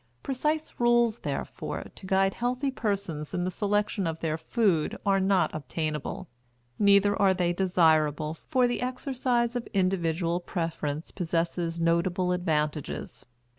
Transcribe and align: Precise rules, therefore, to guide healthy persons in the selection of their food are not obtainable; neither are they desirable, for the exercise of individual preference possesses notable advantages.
Precise 0.23 0.73
rules, 0.79 1.19
therefore, 1.19 1.83
to 1.93 2.07
guide 2.07 2.33
healthy 2.33 2.71
persons 2.71 3.35
in 3.35 3.43
the 3.43 3.51
selection 3.51 4.07
of 4.07 4.19
their 4.19 4.35
food 4.35 4.97
are 5.05 5.19
not 5.19 5.53
obtainable; 5.53 6.27
neither 6.79 7.15
are 7.21 7.35
they 7.35 7.53
desirable, 7.53 8.33
for 8.33 8.65
the 8.67 8.81
exercise 8.81 9.55
of 9.55 9.67
individual 9.75 10.39
preference 10.39 11.11
possesses 11.11 11.79
notable 11.79 12.31
advantages. 12.31 13.27